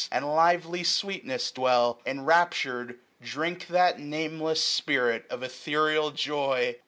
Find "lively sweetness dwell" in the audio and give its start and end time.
0.33-2.01